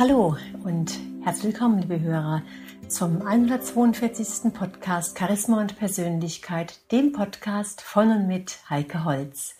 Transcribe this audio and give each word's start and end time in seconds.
Hallo 0.00 0.34
und 0.64 0.98
herzlich 1.24 1.52
willkommen, 1.52 1.82
liebe 1.82 2.00
Hörer, 2.00 2.42
zum 2.88 3.20
142. 3.20 4.50
Podcast 4.54 5.18
Charisma 5.18 5.60
und 5.60 5.76
Persönlichkeit, 5.76 6.90
dem 6.90 7.12
Podcast 7.12 7.82
von 7.82 8.10
und 8.10 8.26
mit 8.26 8.60
Heike 8.70 9.04
Holz. 9.04 9.56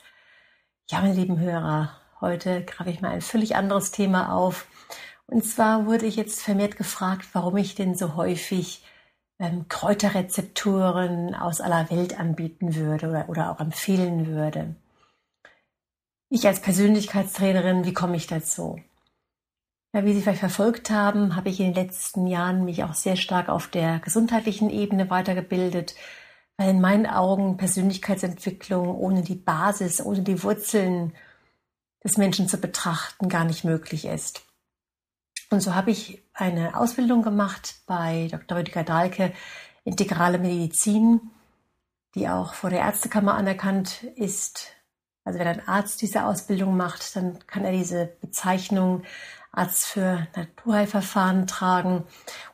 Ja, 0.89 1.03
meine 1.03 1.13
lieben 1.13 1.39
Hörer, 1.39 1.93
heute 2.23 2.65
greife 2.65 2.89
ich 2.89 3.03
mal 3.03 3.11
ein 3.11 3.21
völlig 3.21 3.55
anderes 3.55 3.91
Thema 3.91 4.35
auf. 4.35 4.67
Und 5.27 5.45
zwar 5.45 5.85
wurde 5.85 6.07
ich 6.07 6.17
jetzt 6.17 6.41
vermehrt 6.41 6.79
gefragt, 6.79 7.27
warum 7.35 7.59
ich 7.59 7.75
denn 7.75 7.95
so 7.95 8.17
häufig 8.17 8.83
ähm, 9.39 9.69
Kräuterrezepturen 9.69 11.35
aus 11.35 11.61
aller 11.61 11.91
Welt 11.91 12.19
anbieten 12.19 12.75
würde 12.77 13.11
oder, 13.11 13.29
oder 13.29 13.51
auch 13.51 13.61
empfehlen 13.61 14.27
würde. 14.29 14.75
Ich 16.31 16.47
als 16.47 16.61
Persönlichkeitstrainerin, 16.63 17.85
wie 17.85 17.93
komme 17.93 18.17
ich 18.17 18.27
dazu? 18.27 18.81
Ja, 19.93 20.05
wie 20.05 20.15
Sie 20.15 20.23
vielleicht 20.23 20.41
verfolgt 20.41 20.91
haben, 20.91 21.35
habe 21.35 21.49
ich 21.49 21.59
in 21.59 21.67
den 21.67 21.75
letzten 21.75 22.29
Jahren 22.29 22.65
mich 22.65 22.85
auch 22.85 22.95
sehr 22.95 23.17
stark 23.17 23.49
auf 23.49 23.67
der 23.67 23.99
gesundheitlichen 23.99 24.71
Ebene 24.71 25.11
weitergebildet, 25.11 25.97
weil 26.57 26.71
in 26.71 26.81
meinen 26.81 27.07
Augen 27.07 27.57
Persönlichkeitsentwicklung 27.57 28.95
ohne 28.95 29.23
die 29.23 29.35
Basis, 29.35 30.01
ohne 30.01 30.23
die 30.23 30.43
Wurzeln 30.45 31.13
des 32.05 32.19
Menschen 32.19 32.49
zu 32.49 32.59
betrachten 32.59 33.29
gar 33.29 33.45
nicht 33.45 33.65
möglich 33.65 34.05
ist. 34.05 34.43
Und 35.51 35.61
so 35.61 35.75
habe 35.75 35.91
ich 35.91 36.23
eine 36.35 36.77
Ausbildung 36.79 37.23
gemacht 37.23 37.81
bei 37.87 38.29
Dr. 38.31 38.59
Rüdiger 38.59 38.85
Dahlke, 38.85 39.33
Integrale 39.83 40.39
Medizin, 40.39 41.21
die 42.15 42.29
auch 42.29 42.55
vor 42.55 42.71
der 42.71 42.81
Ärztekammer 42.81 43.35
anerkannt 43.35 44.05
ist. 44.15 44.69
Also 45.31 45.39
wenn 45.39 45.47
ein 45.47 45.69
Arzt 45.69 46.03
diese 46.03 46.25
Ausbildung 46.25 46.77
macht, 46.77 47.15
dann 47.15 47.39
kann 47.47 47.65
er 47.65 47.71
diese 47.71 48.07
Bezeichnung 48.21 49.05
Arzt 49.53 49.87
für 49.87 50.27
Naturheilverfahren 50.35 51.47
tragen. 51.47 52.03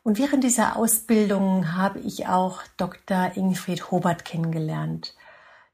Und 0.02 0.18
während 0.18 0.44
dieser 0.44 0.76
Ausbildung 0.76 1.74
habe 1.74 2.00
ich 2.00 2.26
auch 2.26 2.60
Dr. 2.76 3.32
Ingfried 3.34 3.90
Hobart 3.90 4.26
kennengelernt. 4.26 5.14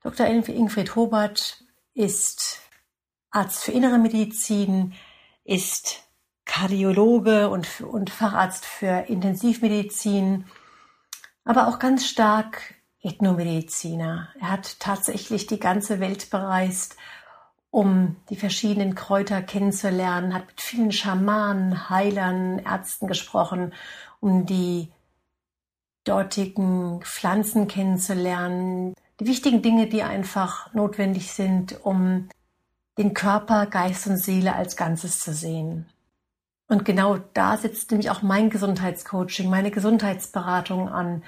Dr. 0.04 0.26
Ingfried 0.26 0.94
Hobart 0.94 1.64
ist 1.92 2.60
Arzt 3.32 3.64
für 3.64 3.72
Innere 3.72 3.98
Medizin, 3.98 4.94
ist 5.42 6.04
Kardiologe 6.44 7.50
und, 7.50 7.80
und 7.80 8.10
Facharzt 8.10 8.64
für 8.64 9.06
Intensivmedizin, 9.08 10.44
aber 11.44 11.66
auch 11.66 11.80
ganz 11.80 12.06
stark 12.06 12.76
Ethnomediziner. 13.02 14.28
Er 14.40 14.50
hat 14.50 14.78
tatsächlich 14.80 15.46
die 15.46 15.58
ganze 15.58 16.00
Welt 16.00 16.30
bereist, 16.30 16.96
um 17.70 18.16
die 18.28 18.36
verschiedenen 18.36 18.94
Kräuter 18.94 19.42
kennenzulernen, 19.42 20.34
hat 20.34 20.46
mit 20.46 20.60
vielen 20.60 20.92
Schamanen, 20.92 21.88
Heilern, 21.88 22.58
Ärzten 22.58 23.06
gesprochen, 23.06 23.72
um 24.20 24.46
die 24.46 24.92
dortigen 26.04 27.00
Pflanzen 27.02 27.68
kennenzulernen, 27.68 28.94
die 29.20 29.26
wichtigen 29.26 29.62
Dinge, 29.62 29.88
die 29.88 30.02
einfach 30.02 30.72
notwendig 30.74 31.32
sind, 31.32 31.84
um 31.84 32.28
den 32.98 33.14
Körper, 33.14 33.66
Geist 33.66 34.06
und 34.06 34.16
Seele 34.16 34.54
als 34.54 34.76
Ganzes 34.76 35.20
zu 35.20 35.32
sehen. 35.32 35.86
Und 36.68 36.84
genau 36.84 37.18
da 37.34 37.56
setzt 37.56 37.90
nämlich 37.90 38.10
auch 38.10 38.22
mein 38.22 38.50
Gesundheitscoaching, 38.50 39.48
meine 39.48 39.70
Gesundheitsberatung 39.70 40.88
an. 40.88 41.22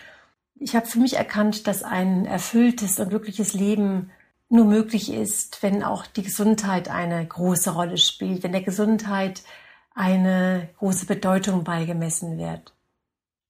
Ich 0.56 0.76
habe 0.76 0.86
für 0.86 0.98
mich 0.98 1.16
erkannt, 1.16 1.66
dass 1.66 1.82
ein 1.82 2.26
erfülltes 2.26 2.98
und 3.00 3.08
glückliches 3.08 3.54
Leben 3.54 4.10
nur 4.48 4.64
möglich 4.64 5.12
ist, 5.12 5.62
wenn 5.62 5.82
auch 5.82 6.06
die 6.06 6.22
Gesundheit 6.22 6.88
eine 6.88 7.26
große 7.26 7.70
Rolle 7.70 7.98
spielt, 7.98 8.42
wenn 8.42 8.52
der 8.52 8.62
Gesundheit 8.62 9.42
eine 9.94 10.68
große 10.78 11.06
Bedeutung 11.06 11.64
beigemessen 11.64 12.38
wird. 12.38 12.74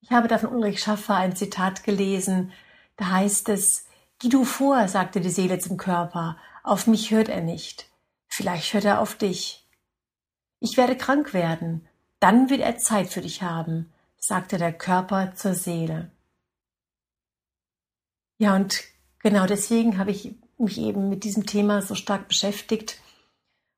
Ich 0.00 0.10
habe 0.10 0.28
da 0.28 0.38
von 0.38 0.50
Ulrich 0.50 0.80
Schaffer 0.80 1.16
ein 1.16 1.36
Zitat 1.36 1.84
gelesen, 1.84 2.52
da 2.96 3.10
heißt 3.10 3.48
es, 3.48 3.86
Geh 4.18 4.28
du 4.28 4.44
vor, 4.44 4.86
sagte 4.88 5.20
die 5.20 5.30
Seele 5.30 5.58
zum 5.58 5.76
Körper, 5.76 6.36
auf 6.62 6.86
mich 6.86 7.10
hört 7.10 7.28
er 7.28 7.40
nicht, 7.40 7.90
vielleicht 8.28 8.72
hört 8.72 8.84
er 8.84 9.00
auf 9.00 9.16
dich. 9.16 9.66
Ich 10.60 10.76
werde 10.76 10.96
krank 10.96 11.34
werden, 11.34 11.88
dann 12.20 12.48
wird 12.48 12.60
er 12.60 12.78
Zeit 12.78 13.08
für 13.08 13.20
dich 13.20 13.42
haben, 13.42 13.92
sagte 14.18 14.56
der 14.56 14.72
Körper 14.72 15.34
zur 15.34 15.54
Seele. 15.54 16.10
Ja, 18.38 18.56
und 18.56 18.82
genau 19.20 19.46
deswegen 19.46 19.98
habe 19.98 20.10
ich 20.10 20.34
mich 20.58 20.78
eben 20.78 21.08
mit 21.08 21.24
diesem 21.24 21.46
Thema 21.46 21.82
so 21.82 21.94
stark 21.94 22.28
beschäftigt. 22.28 23.00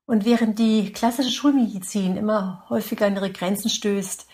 Und 0.06 0.24
während 0.24 0.58
die 0.58 0.92
klassische 0.92 1.30
Schulmedizin 1.30 2.16
immer 2.16 2.64
häufiger 2.68 3.06
an 3.06 3.16
ihre 3.16 3.32
Grenzen 3.32 3.68
stößt, 3.68 4.26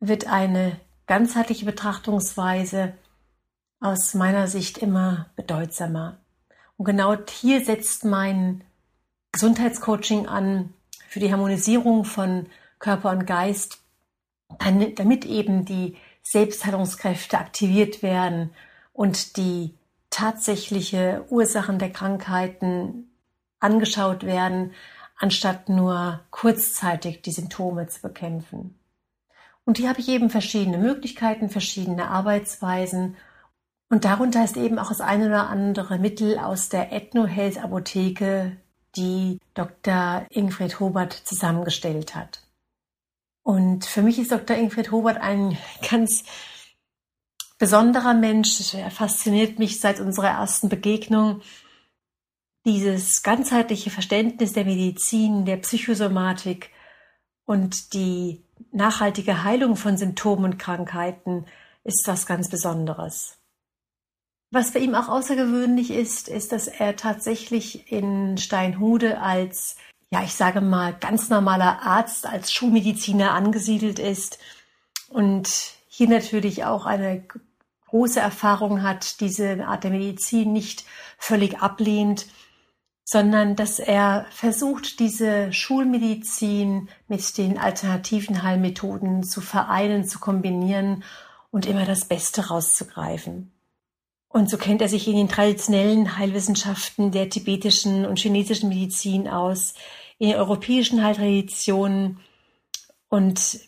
wird 0.00 0.26
eine 0.26 0.80
ganzheitliche 1.06 1.64
Betrachtungsweise 1.64 2.94
aus 3.80 4.14
meiner 4.14 4.48
Sicht 4.48 4.78
immer 4.78 5.30
bedeutsamer. 5.36 6.18
Und 6.76 6.86
genau 6.86 7.16
hier 7.28 7.64
setzt 7.64 8.04
mein 8.04 8.64
Gesundheitscoaching 9.32 10.26
an 10.26 10.72
für 11.08 11.20
die 11.20 11.30
Harmonisierung 11.30 12.04
von 12.04 12.46
Körper 12.78 13.10
und 13.10 13.26
Geist, 13.26 13.78
damit 14.58 15.24
eben 15.24 15.64
die 15.64 15.96
Selbstheilungskräfte 16.22 17.38
aktiviert 17.38 18.02
werden 18.02 18.50
und 18.98 19.36
die 19.36 19.74
tatsächliche 20.10 21.24
Ursachen 21.30 21.78
der 21.78 21.92
Krankheiten 21.92 23.12
angeschaut 23.60 24.24
werden, 24.26 24.72
anstatt 25.16 25.68
nur 25.68 26.18
kurzzeitig 26.32 27.22
die 27.22 27.30
Symptome 27.30 27.86
zu 27.86 28.02
bekämpfen. 28.02 28.76
Und 29.64 29.78
hier 29.78 29.88
habe 29.88 30.00
ich 30.00 30.08
eben 30.08 30.30
verschiedene 30.30 30.78
Möglichkeiten, 30.78 31.48
verschiedene 31.48 32.10
Arbeitsweisen. 32.10 33.16
Und 33.88 34.04
darunter 34.04 34.42
ist 34.42 34.56
eben 34.56 34.80
auch 34.80 34.88
das 34.88 35.00
eine 35.00 35.26
oder 35.26 35.48
andere 35.48 36.00
Mittel 36.00 36.36
aus 36.36 36.68
der 36.68 36.90
Ethno-Health 36.90 37.62
Apotheke, 37.62 38.56
die 38.96 39.38
Dr. 39.54 40.26
Ingrid 40.30 40.80
Hobart 40.80 41.12
zusammengestellt 41.12 42.16
hat. 42.16 42.42
Und 43.44 43.86
für 43.86 44.02
mich 44.02 44.18
ist 44.18 44.32
Dr. 44.32 44.56
Ingrid 44.56 44.90
Hobart 44.90 45.18
ein 45.18 45.56
ganz 45.88 46.24
besonderer 47.58 48.14
Mensch. 48.14 48.74
Er 48.74 48.90
fasziniert 48.90 49.58
mich 49.58 49.80
seit 49.80 50.00
unserer 50.00 50.30
ersten 50.30 50.68
Begegnung. 50.68 51.42
Dieses 52.64 53.22
ganzheitliche 53.22 53.90
Verständnis 53.90 54.52
der 54.52 54.64
Medizin, 54.64 55.44
der 55.44 55.56
Psychosomatik 55.58 56.70
und 57.44 57.94
die 57.94 58.44
nachhaltige 58.72 59.44
Heilung 59.44 59.76
von 59.76 59.96
Symptomen 59.96 60.44
und 60.44 60.58
Krankheiten 60.58 61.46
ist 61.84 62.06
was 62.06 62.26
ganz 62.26 62.48
Besonderes. 62.48 63.38
Was 64.50 64.70
für 64.70 64.78
ihn 64.78 64.94
auch 64.94 65.08
außergewöhnlich 65.08 65.90
ist, 65.90 66.28
ist, 66.28 66.52
dass 66.52 66.68
er 66.68 66.96
tatsächlich 66.96 67.92
in 67.92 68.38
Steinhude 68.38 69.20
als, 69.20 69.76
ja, 70.10 70.22
ich 70.22 70.34
sage 70.34 70.60
mal, 70.60 70.94
ganz 70.94 71.28
normaler 71.28 71.82
Arzt, 71.82 72.26
als 72.26 72.52
Schulmediziner 72.52 73.32
angesiedelt 73.32 73.98
ist 73.98 74.38
und 75.08 75.48
hier 75.88 76.08
natürlich 76.08 76.64
auch 76.64 76.86
eine 76.86 77.24
große 77.88 78.20
Erfahrung 78.20 78.82
hat, 78.82 79.20
diese 79.20 79.66
Art 79.66 79.84
der 79.84 79.90
Medizin 79.90 80.52
nicht 80.52 80.84
völlig 81.18 81.58
ablehnt, 81.60 82.26
sondern 83.04 83.56
dass 83.56 83.78
er 83.78 84.26
versucht, 84.30 85.00
diese 85.00 85.50
Schulmedizin 85.52 86.88
mit 87.06 87.38
den 87.38 87.58
alternativen 87.58 88.42
Heilmethoden 88.42 89.22
zu 89.22 89.40
vereinen, 89.40 90.04
zu 90.04 90.18
kombinieren 90.18 91.02
und 91.50 91.64
immer 91.64 91.86
das 91.86 92.04
Beste 92.04 92.48
rauszugreifen. 92.48 93.50
Und 94.28 94.50
so 94.50 94.58
kennt 94.58 94.82
er 94.82 94.88
sich 94.90 95.08
in 95.08 95.16
den 95.16 95.30
traditionellen 95.30 96.18
Heilwissenschaften 96.18 97.10
der 97.10 97.30
tibetischen 97.30 98.04
und 98.04 98.18
chinesischen 98.18 98.68
Medizin 98.68 99.26
aus, 99.26 99.72
in 100.18 100.28
den 100.28 100.36
europäischen 100.36 101.02
Heiltraditionen 101.02 102.20
und 103.08 103.60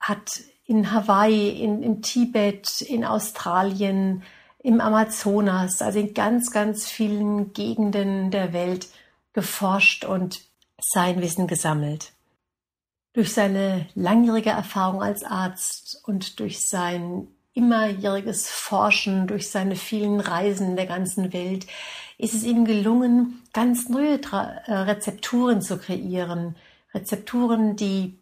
hat 0.00 0.40
in 0.68 0.92
Hawaii, 0.92 1.48
in, 1.48 1.82
in 1.82 2.02
Tibet, 2.02 2.82
in 2.82 3.04
Australien, 3.04 4.22
im 4.62 4.80
Amazonas, 4.82 5.80
also 5.80 5.98
in 5.98 6.12
ganz, 6.12 6.50
ganz 6.50 6.86
vielen 6.86 7.54
Gegenden 7.54 8.30
der 8.30 8.52
Welt 8.52 8.88
geforscht 9.32 10.04
und 10.04 10.42
sein 10.78 11.22
Wissen 11.22 11.46
gesammelt. 11.46 12.12
Durch 13.14 13.32
seine 13.32 13.86
langjährige 13.94 14.50
Erfahrung 14.50 15.02
als 15.02 15.24
Arzt 15.24 16.02
und 16.06 16.38
durch 16.38 16.64
sein 16.66 17.28
immerjähriges 17.54 18.50
Forschen, 18.50 19.26
durch 19.26 19.50
seine 19.50 19.74
vielen 19.74 20.20
Reisen 20.20 20.68
in 20.68 20.76
der 20.76 20.86
ganzen 20.86 21.32
Welt, 21.32 21.66
ist 22.18 22.34
es 22.34 22.44
ihm 22.44 22.66
gelungen, 22.66 23.42
ganz 23.54 23.88
neue 23.88 24.20
äh, 24.20 24.72
Rezepturen 24.72 25.62
zu 25.62 25.78
kreieren. 25.78 26.56
Rezepturen, 26.92 27.74
die 27.74 28.18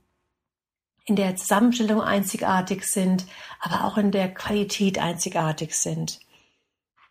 in 1.06 1.16
der 1.16 1.36
Zusammenstellung 1.36 2.02
einzigartig 2.02 2.84
sind, 2.84 3.24
aber 3.60 3.84
auch 3.84 3.96
in 3.96 4.10
der 4.10 4.34
Qualität 4.34 4.98
einzigartig 4.98 5.74
sind. 5.74 6.20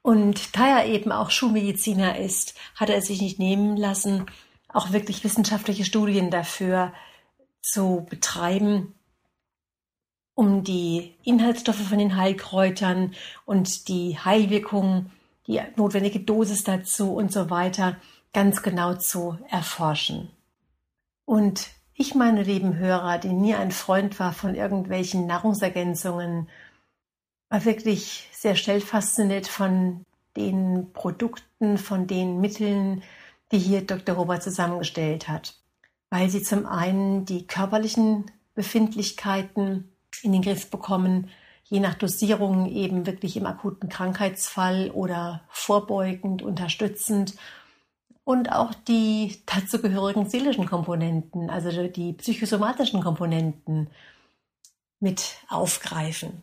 Und 0.01 0.55
da 0.55 0.81
er 0.81 0.85
eben 0.85 1.11
auch 1.11 1.31
Schulmediziner 1.31 2.19
ist, 2.19 2.53
hat 2.75 2.89
er 2.89 3.01
sich 3.01 3.21
nicht 3.21 3.39
nehmen 3.39 3.75
lassen, 3.75 4.27
auch 4.67 4.91
wirklich 4.91 5.23
wissenschaftliche 5.23 5.85
Studien 5.85 6.29
dafür 6.29 6.93
zu 7.61 8.05
betreiben, 8.09 8.93
um 10.35 10.63
die 10.63 11.15
Inhaltsstoffe 11.23 11.87
von 11.87 11.97
den 11.97 12.17
Heilkräutern 12.17 13.15
und 13.45 13.87
die 13.87 14.19
Heilwirkungen, 14.19 15.11
die 15.47 15.61
notwendige 15.77 16.19
Dosis 16.19 16.63
dazu 16.65 17.13
und 17.13 17.31
so 17.31 17.49
weiter 17.49 17.95
ganz 18.33 18.61
genau 18.61 18.95
zu 18.95 19.39
erforschen. 19.49 20.29
Und 21.23 21.69
ich, 21.97 22.13
meine 22.13 22.43
lieben 22.43 22.77
Hörer, 22.77 23.17
die 23.17 23.33
nie 23.33 23.55
ein 23.55 23.71
Freund 23.71 24.19
war 24.19 24.33
von 24.33 24.53
irgendwelchen 24.53 25.27
Nahrungsergänzungen, 25.27 26.49
war 27.49 27.63
wirklich 27.63 28.29
sehr 28.33 28.55
schnell 28.55 28.81
fasziniert 28.81 29.47
von 29.47 30.05
den 30.35 30.91
Produkten, 30.91 31.77
von 31.77 32.05
den 32.05 32.41
Mitteln, 32.41 33.01
die 33.51 33.59
hier 33.59 33.81
Dr. 33.81 34.15
Robert 34.15 34.43
zusammengestellt 34.43 35.29
hat, 35.29 35.55
weil 36.09 36.29
sie 36.29 36.43
zum 36.43 36.65
einen 36.65 37.23
die 37.23 37.47
körperlichen 37.47 38.25
Befindlichkeiten 38.55 39.89
in 40.21 40.33
den 40.33 40.41
Griff 40.41 40.69
bekommen, 40.69 41.29
je 41.63 41.79
nach 41.79 41.95
Dosierung 41.95 42.69
eben 42.69 43.05
wirklich 43.05 43.37
im 43.37 43.45
akuten 43.45 43.87
Krankheitsfall 43.87 44.91
oder 44.91 45.43
vorbeugend, 45.49 46.41
unterstützend 46.41 47.35
und 48.25 48.51
auch 48.51 48.73
die 48.73 49.41
dazugehörigen 49.45 50.27
seelischen 50.27 50.65
Komponenten, 50.65 51.49
also 51.49 51.87
die 51.87 52.13
psychosomatischen 52.13 53.01
Komponenten 53.01 53.87
mit 54.99 55.37
aufgreifen. 55.47 56.41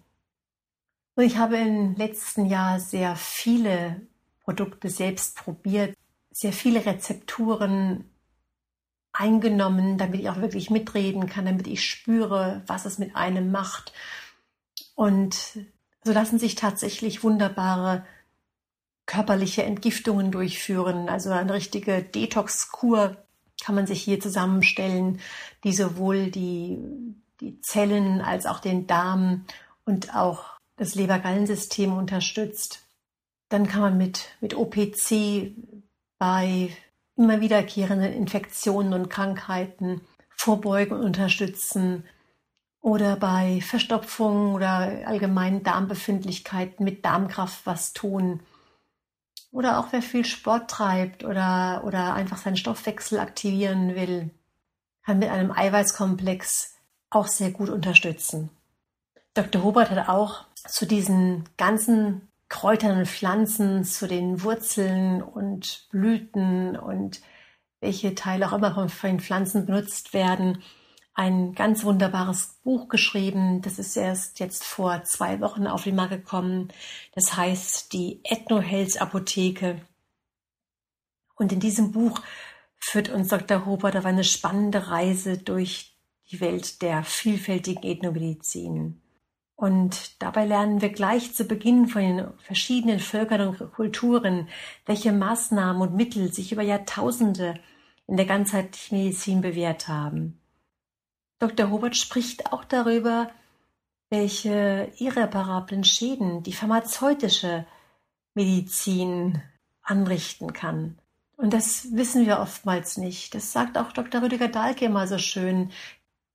Und 1.16 1.24
ich 1.24 1.36
habe 1.36 1.58
im 1.58 1.94
letzten 1.96 2.46
Jahr 2.46 2.80
sehr 2.80 3.16
viele 3.16 4.00
Produkte 4.44 4.88
selbst 4.88 5.36
probiert, 5.36 5.94
sehr 6.30 6.52
viele 6.52 6.86
Rezepturen 6.86 8.08
eingenommen, 9.12 9.98
damit 9.98 10.20
ich 10.20 10.30
auch 10.30 10.40
wirklich 10.40 10.70
mitreden 10.70 11.26
kann, 11.28 11.44
damit 11.44 11.66
ich 11.66 11.84
spüre, 11.84 12.62
was 12.66 12.86
es 12.86 12.98
mit 12.98 13.14
einem 13.14 13.50
macht. 13.50 13.92
Und 14.94 15.36
so 16.04 16.12
lassen 16.12 16.38
sich 16.38 16.54
tatsächlich 16.54 17.22
wunderbare 17.22 18.06
körperliche 19.06 19.64
Entgiftungen 19.64 20.30
durchführen. 20.30 21.08
Also 21.08 21.30
eine 21.30 21.54
richtige 21.54 22.02
Detox-Kur 22.02 23.16
kann 23.62 23.74
man 23.74 23.86
sich 23.86 24.02
hier 24.02 24.20
zusammenstellen, 24.20 25.20
die 25.64 25.72
sowohl 25.72 26.30
die, 26.30 26.78
die 27.40 27.60
Zellen 27.60 28.20
als 28.20 28.46
auch 28.46 28.60
den 28.60 28.86
Darm 28.86 29.46
und 29.84 30.14
auch 30.14 30.44
das 30.76 30.94
Lebergallensystem 30.94 31.92
unterstützt. 31.92 32.82
Dann 33.48 33.66
kann 33.66 33.82
man 33.82 33.98
mit, 33.98 34.28
mit 34.40 34.54
OPC 34.54 35.52
bei 36.18 36.70
immer 37.16 37.40
wiederkehrenden 37.40 38.12
Infektionen 38.12 38.94
und 38.94 39.10
Krankheiten 39.10 40.00
vorbeugen 40.30 40.96
und 40.96 41.04
unterstützen 41.04 42.04
oder 42.80 43.16
bei 43.16 43.60
Verstopfungen 43.60 44.54
oder 44.54 45.06
allgemeinen 45.06 45.62
Darmbefindlichkeiten 45.62 46.84
mit 46.84 47.04
Darmkraft 47.04 47.64
was 47.64 47.92
tun. 47.92 48.40
Oder 49.52 49.78
auch 49.78 49.88
wer 49.92 50.02
viel 50.02 50.24
Sport 50.24 50.70
treibt 50.70 51.24
oder, 51.24 51.82
oder 51.84 52.14
einfach 52.14 52.38
seinen 52.38 52.56
Stoffwechsel 52.56 53.20
aktivieren 53.20 53.94
will, 53.94 54.30
kann 55.04 55.18
mit 55.18 55.28
einem 55.28 55.52
Eiweißkomplex 55.52 56.74
auch 57.10 57.26
sehr 57.26 57.50
gut 57.50 57.68
unterstützen. 57.68 58.50
Dr. 59.34 59.62
Hubert 59.62 59.90
hat 59.90 60.08
auch 60.08 60.46
zu 60.54 60.86
diesen 60.86 61.48
ganzen 61.58 62.28
Kräutern 62.48 62.98
und 62.98 63.08
Pflanzen, 63.08 63.84
zu 63.84 64.08
den 64.08 64.42
Wurzeln 64.42 65.22
und 65.22 65.86
Blüten 65.90 66.76
und 66.76 67.20
welche 67.80 68.14
Teile 68.14 68.46
auch 68.46 68.52
immer 68.52 68.88
von 68.88 69.10
den 69.10 69.20
Pflanzen 69.20 69.66
benutzt 69.66 70.14
werden, 70.14 70.62
ein 71.14 71.54
ganz 71.54 71.84
wunderbares 71.84 72.58
Buch 72.64 72.88
geschrieben. 72.88 73.60
Das 73.62 73.78
ist 73.78 73.96
erst 73.96 74.40
jetzt 74.40 74.64
vor 74.64 75.04
zwei 75.04 75.40
Wochen 75.40 75.66
auf 75.66 75.84
den 75.84 75.94
Markt 75.94 76.12
gekommen. 76.12 76.68
Das 77.14 77.36
heißt 77.36 77.92
die 77.92 78.20
Ethno-Health 78.24 79.00
Apotheke. 79.00 79.82
Und 81.36 81.52
in 81.52 81.60
diesem 81.60 81.92
Buch 81.92 82.20
führt 82.78 83.10
uns 83.10 83.28
Dr. 83.28 83.66
Hobart 83.66 83.96
auf 83.96 84.04
eine 84.04 84.24
spannende 84.24 84.88
Reise 84.88 85.38
durch 85.38 85.96
die 86.30 86.40
Welt 86.40 86.82
der 86.82 87.04
vielfältigen 87.04 87.82
Ethnomedizin. 87.82 89.00
Und 89.54 90.20
dabei 90.20 90.46
lernen 90.46 90.80
wir 90.80 90.88
gleich 90.88 91.34
zu 91.34 91.44
Beginn 91.44 91.86
von 91.86 92.02
den 92.02 92.26
verschiedenen 92.38 92.98
Völkern 92.98 93.46
und 93.46 93.72
Kulturen, 93.72 94.48
welche 94.86 95.12
Maßnahmen 95.12 95.82
und 95.82 95.94
Mittel 95.94 96.32
sich 96.32 96.50
über 96.52 96.62
Jahrtausende 96.62 97.54
in 98.08 98.16
der 98.16 98.26
ganzheitlichen 98.26 98.98
Medizin 98.98 99.40
bewährt 99.40 99.86
haben. 99.86 100.41
Dr. 101.42 101.70
Hobart 101.72 101.96
spricht 101.96 102.52
auch 102.52 102.62
darüber, 102.62 103.28
welche 104.10 104.92
irreparablen 104.98 105.82
Schäden 105.82 106.44
die 106.44 106.52
pharmazeutische 106.52 107.66
Medizin 108.34 109.42
anrichten 109.82 110.52
kann. 110.52 110.98
Und 111.36 111.52
das 111.52 111.96
wissen 111.96 112.26
wir 112.26 112.38
oftmals 112.38 112.96
nicht. 112.96 113.34
Das 113.34 113.50
sagt 113.50 113.76
auch 113.76 113.90
Dr. 113.90 114.22
Rüdiger 114.22 114.46
Dahlke 114.46 114.84
immer 114.84 115.08
so 115.08 115.18
schön, 115.18 115.72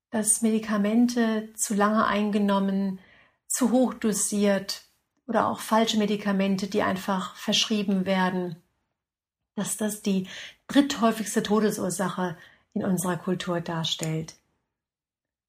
dass 0.09 0.41
Medikamente 0.41 1.53
zu 1.53 1.73
lange 1.73 2.05
eingenommen, 2.05 2.99
zu 3.47 3.71
hoch 3.71 3.93
dosiert 3.93 4.81
oder 5.25 5.47
auch 5.47 5.61
falsche 5.61 5.97
Medikamente, 5.97 6.67
die 6.67 6.81
einfach 6.81 7.33
verschrieben 7.37 8.05
werden, 8.05 8.57
dass 9.55 9.77
das 9.77 10.01
die 10.01 10.27
dritthäufigste 10.67 11.43
Todesursache 11.43 12.35
in 12.73 12.83
unserer 12.83 13.15
Kultur 13.15 13.61
darstellt. 13.61 14.35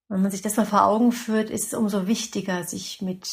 Wenn 0.08 0.22
man 0.22 0.30
sich 0.30 0.42
das 0.42 0.56
mal 0.56 0.66
vor 0.66 0.84
Augen 0.84 1.12
führt, 1.12 1.50
ist 1.50 1.66
es 1.66 1.74
umso 1.74 2.06
wichtiger, 2.06 2.64
sich 2.64 3.02
mit 3.02 3.28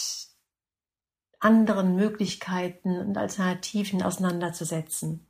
anderen 1.39 1.95
Möglichkeiten 1.95 2.99
und 2.99 3.17
Alternativen 3.17 4.01
auseinanderzusetzen. 4.01 5.25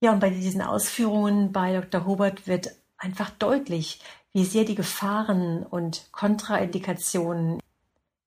Ja, 0.00 0.12
und 0.12 0.20
bei 0.20 0.30
diesen 0.30 0.62
Ausführungen 0.62 1.52
bei 1.52 1.72
Dr. 1.72 2.06
Hobart 2.06 2.46
wird 2.46 2.74
einfach 2.96 3.30
deutlich, 3.30 4.00
wie 4.32 4.44
sehr 4.44 4.64
die 4.64 4.74
Gefahren 4.74 5.64
und 5.64 6.08
Kontraindikationen 6.12 7.60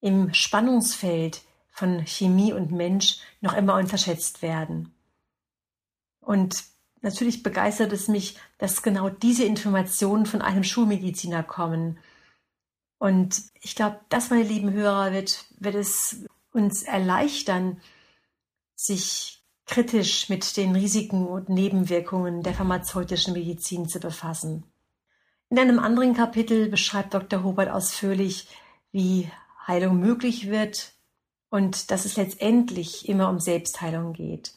im 0.02 0.34
Spannungsfeld 0.34 1.42
von 1.70 2.06
Chemie 2.06 2.52
und 2.52 2.72
Mensch 2.72 3.20
noch 3.42 3.54
immer 3.54 3.76
unterschätzt 3.76 4.42
werden. 4.42 4.94
Und 6.20 6.64
natürlich 7.02 7.42
begeistert 7.42 7.94
es 7.94 8.08
mich, 8.08 8.38
dass 8.58 8.84
genau 8.84 9.10
diese 9.10 9.46
Informationen 9.46 10.26
von 10.26 10.42
einem 10.42 10.64
Schulmediziner 10.64 11.42
kommen 11.42 11.98
und 13.04 13.44
ich 13.60 13.76
glaube, 13.76 14.00
das, 14.08 14.30
meine 14.30 14.44
lieben 14.44 14.72
Hörer, 14.72 15.12
wird, 15.12 15.44
wird 15.60 15.76
es 15.76 16.24
uns 16.54 16.84
erleichtern, 16.84 17.82
sich 18.76 19.44
kritisch 19.66 20.30
mit 20.30 20.56
den 20.56 20.74
Risiken 20.74 21.28
und 21.28 21.50
Nebenwirkungen 21.50 22.44
der 22.44 22.54
pharmazeutischen 22.54 23.34
Medizin 23.34 23.90
zu 23.90 24.00
befassen. 24.00 24.64
In 25.50 25.60
einem 25.60 25.80
anderen 25.80 26.14
Kapitel 26.14 26.70
beschreibt 26.70 27.14
Dr. 27.14 27.44
Hobart 27.44 27.68
ausführlich, 27.68 28.48
wie 28.94 29.30
Heilung 29.68 30.00
möglich 30.00 30.50
wird 30.50 30.94
und 31.50 31.92
dass 31.92 32.06
es 32.06 32.16
letztendlich 32.16 33.10
immer 33.10 33.28
um 33.28 33.42
Selbstheilung 33.42 34.14
geht. 34.14 34.54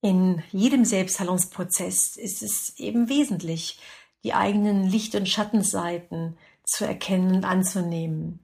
In 0.00 0.42
jedem 0.52 0.86
Selbstheilungsprozess 0.86 2.16
ist 2.16 2.42
es 2.42 2.78
eben 2.78 3.10
wesentlich, 3.10 3.78
die 4.24 4.32
eigenen 4.32 4.84
Licht- 4.84 5.14
und 5.16 5.28
Schattenseiten 5.28 6.38
zu 6.70 6.86
erkennen 6.86 7.36
und 7.36 7.44
anzunehmen. 7.44 8.40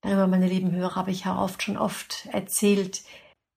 Darüber, 0.00 0.26
meine 0.26 0.48
lieben 0.48 0.72
Hörer, 0.72 0.96
habe 0.96 1.10
ich 1.10 1.24
ja 1.24 1.40
oft 1.42 1.62
schon 1.62 1.76
oft 1.76 2.26
erzählt, 2.32 3.02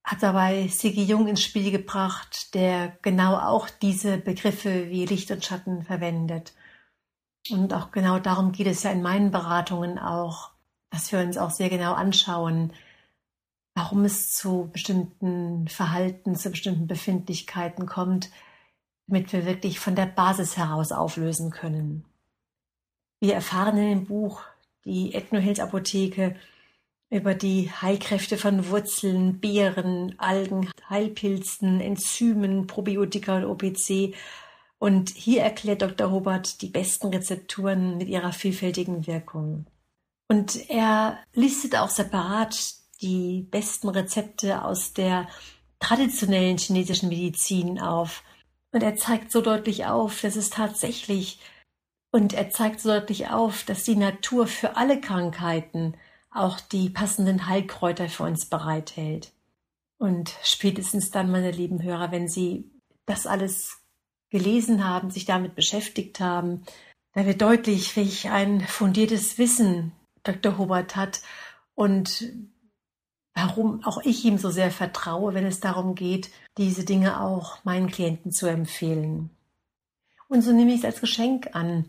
hat 0.04 0.24
dabei 0.24 0.68
Sigi 0.70 1.04
Jung 1.04 1.28
ins 1.28 1.44
Spiel 1.44 1.72
gebracht, 1.72 2.54
der 2.54 2.98
genau 3.02 3.38
auch 3.38 3.70
diese 3.70 4.18
Begriffe 4.18 4.90
wie 4.90 5.06
Licht 5.06 5.30
und 5.32 5.44
Schatten 5.44 5.84
verwendet. 5.84 6.54
Und 7.50 7.74
auch 7.74 7.92
genau 7.92 8.18
darum 8.18 8.54
geht 8.54 8.68
es 8.68 8.84
ja 8.84 8.92
in 8.92 9.02
meinen 9.02 9.32
Beratungen 9.32 10.00
auch, 10.00 10.52
dass 10.90 11.12
wir 11.12 11.20
uns 11.20 11.38
auch 11.38 11.52
sehr 11.52 11.70
genau 11.70 11.94
anschauen, 11.94 12.74
warum 13.76 14.06
es 14.06 14.34
zu 14.34 14.70
bestimmten 14.72 15.68
Verhalten, 15.68 16.36
zu 16.36 16.50
bestimmten 16.50 16.88
Befindlichkeiten 16.88 17.86
kommt, 17.86 18.30
damit 19.08 19.32
wir 19.34 19.46
wirklich 19.46 19.80
von 19.80 19.96
der 19.96 20.08
Basis 20.08 20.58
heraus 20.58 20.92
auflösen 20.92 21.52
können. 21.52 22.06
Wir 23.20 23.34
erfahren 23.34 23.78
in 23.78 23.90
dem 23.90 24.06
Buch 24.06 24.42
die 24.86 25.14
Ethnohealth 25.14 25.60
Apotheke 25.60 26.36
über 27.10 27.34
die 27.34 27.72
Heilkräfte 27.72 28.38
von 28.38 28.70
Wurzeln, 28.70 29.40
Beeren, 29.40 30.16
Algen, 30.20 30.70
Heilpilzen, 30.90 31.80
Enzymen, 31.80 32.68
Probiotika 32.68 33.38
und 33.38 33.46
OPC. 33.46 34.14
Und 34.78 35.10
hier 35.10 35.42
erklärt 35.42 35.82
Dr. 35.82 36.12
Hobart 36.12 36.62
die 36.62 36.70
besten 36.70 37.08
Rezepturen 37.08 37.98
mit 37.98 38.10
ihrer 38.10 38.34
vielfältigen 38.34 39.08
Wirkung. 39.08 39.66
Und 40.28 40.70
er 40.70 41.20
listet 41.34 41.76
auch 41.78 41.90
separat 41.90 42.76
die 43.02 43.48
besten 43.50 43.90
Rezepte 43.90 44.64
aus 44.64 44.94
der 44.94 45.28
traditionellen 45.80 46.58
chinesischen 46.58 47.10
Medizin 47.10 47.80
auf. 47.80 48.24
Und 48.72 48.84
er 48.84 48.96
zeigt 48.96 49.32
so 49.32 49.42
deutlich 49.42 49.86
auf, 49.86 50.22
dass 50.22 50.36
es 50.36 50.50
tatsächlich 50.50 51.40
Und 52.12 52.34
er 52.34 52.50
zeigt 52.50 52.84
deutlich 52.86 53.30
auf, 53.30 53.64
dass 53.64 53.84
die 53.84 53.96
Natur 53.96 54.48
für 54.48 54.78
alle 54.78 55.00
Krankheiten 55.02 55.96
auch 56.32 56.60
die 56.60 56.90
passenden 56.90 57.48
Heilkräuter 57.48 58.10
für 58.10 58.24
uns 58.24 58.46
bereithält. 58.46 59.32
Und 59.98 60.36
spätestens 60.44 61.12
dann, 61.12 61.32
meine 61.32 61.52
lieben 61.52 61.82
Hörer, 61.82 62.12
wenn 62.12 62.28
Sie 62.28 62.70
das 63.06 63.26
alles 63.26 63.80
gelesen 64.30 64.88
haben, 64.88 65.10
sich 65.10 65.26
damit 65.26 65.56
beschäftigt 65.56 66.20
haben, 66.20 66.64
da 67.14 67.26
wird 67.26 67.42
deutlich, 67.42 67.96
welch 67.98 68.30
ein 68.30 68.62
fundiertes 68.62 69.38
Wissen 69.38 69.92
Dr. 70.24 70.58
Hobart 70.58 70.96
hat 70.96 71.22
und 71.74 72.32
warum 73.34 73.84
auch 73.86 74.04
ich 74.04 74.26
ihm 74.26 74.38
so 74.38 74.50
sehr 74.50 74.72
vertraue, 74.72 75.34
wenn 75.34 75.46
es 75.46 75.60
darum 75.60 75.96
geht, 75.96 76.32
diese 76.58 76.86
Dinge 76.86 77.22
auch 77.22 77.64
meinen 77.64 77.88
Klienten 77.88 78.32
zu 78.32 78.48
empfehlen. 78.48 79.30
Und 80.28 80.42
so 80.42 80.52
nehme 80.52 80.74
ich 80.74 80.80
es 80.80 80.86
als 80.86 81.02
Geschenk 81.02 81.56
an, 81.56 81.86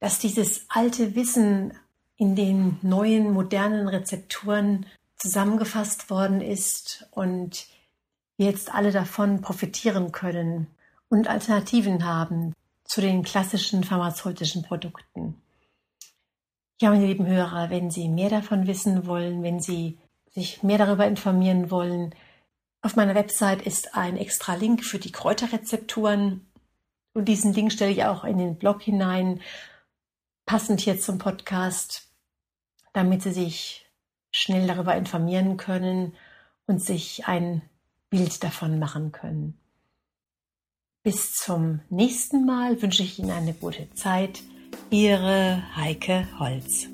dass 0.00 0.18
dieses 0.18 0.66
alte 0.68 1.14
Wissen 1.14 1.74
in 2.16 2.36
den 2.36 2.78
neuen, 2.82 3.32
modernen 3.32 3.88
Rezepturen 3.88 4.86
zusammengefasst 5.16 6.10
worden 6.10 6.40
ist 6.40 7.06
und 7.10 7.66
wir 8.36 8.46
jetzt 8.46 8.72
alle 8.72 8.92
davon 8.92 9.40
profitieren 9.40 10.12
können 10.12 10.68
und 11.08 11.28
Alternativen 11.28 12.04
haben 12.04 12.54
zu 12.84 13.00
den 13.00 13.22
klassischen 13.22 13.84
pharmazeutischen 13.84 14.62
Produkten. 14.62 15.40
Ja, 16.80 16.90
meine 16.90 17.06
lieben 17.06 17.26
Hörer, 17.26 17.70
wenn 17.70 17.90
Sie 17.90 18.08
mehr 18.08 18.30
davon 18.30 18.66
wissen 18.66 19.06
wollen, 19.06 19.42
wenn 19.42 19.60
Sie 19.60 19.98
sich 20.30 20.62
mehr 20.62 20.78
darüber 20.78 21.06
informieren 21.06 21.70
wollen, 21.70 22.14
auf 22.80 22.94
meiner 22.94 23.16
Website 23.16 23.62
ist 23.62 23.96
ein 23.96 24.16
extra 24.16 24.54
Link 24.54 24.84
für 24.84 25.00
die 25.00 25.10
Kräuterrezepturen 25.10 26.46
und 27.12 27.24
diesen 27.26 27.52
Link 27.52 27.72
stelle 27.72 27.90
ich 27.90 28.04
auch 28.04 28.22
in 28.22 28.38
den 28.38 28.56
Blog 28.56 28.82
hinein, 28.82 29.40
passend 30.48 30.80
hier 30.80 30.98
zum 30.98 31.18
Podcast, 31.18 32.08
damit 32.94 33.22
Sie 33.22 33.32
sich 33.32 33.86
schnell 34.30 34.66
darüber 34.66 34.96
informieren 34.96 35.58
können 35.58 36.16
und 36.66 36.82
sich 36.82 37.28
ein 37.28 37.60
Bild 38.08 38.42
davon 38.42 38.78
machen 38.78 39.12
können. 39.12 39.60
Bis 41.02 41.34
zum 41.34 41.80
nächsten 41.90 42.46
Mal 42.46 42.80
wünsche 42.80 43.02
ich 43.02 43.18
Ihnen 43.18 43.30
eine 43.30 43.52
gute 43.52 43.92
Zeit. 43.92 44.40
Ihre 44.90 45.62
Heike 45.76 46.26
Holz. 46.38 46.88